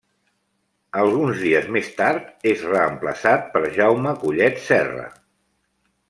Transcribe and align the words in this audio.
Alguns 1.01 1.41
dies 1.41 1.67
més 1.75 1.91
tard, 1.99 2.31
és 2.51 2.63
reemplaçat 2.69 3.45
per 3.57 3.61
Jaume 3.75 4.15
Collet-Serra. 4.23 5.05